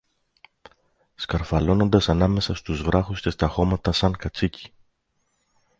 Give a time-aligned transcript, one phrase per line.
[1.15, 4.71] σκαρφαλώνοντας ανάμεσα στους βράχους και στα χώματα σαν κατσίκι.